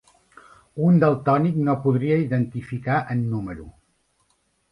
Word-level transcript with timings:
Un 0.85 0.95
daltònic 1.03 1.59
no 1.67 1.75
podria 1.83 2.17
identificar 2.23 2.97
en 3.17 3.23
número. 3.35 3.67